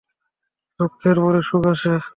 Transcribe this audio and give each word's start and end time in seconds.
দুঃখের 0.79 1.17
পরে 1.23 1.39
সুখ 1.49 1.63
আসে। 1.73 1.93